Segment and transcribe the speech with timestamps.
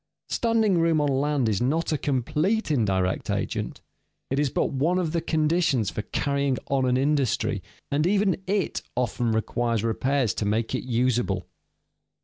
[0.29, 3.81] Standing room on land is not a complete indirect agent;
[4.31, 8.81] it is but one of the conditions for carrying on an industry, and even it
[8.95, 11.45] often requires repairs to make it usable.